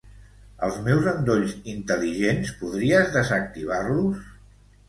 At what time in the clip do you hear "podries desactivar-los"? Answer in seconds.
2.63-4.29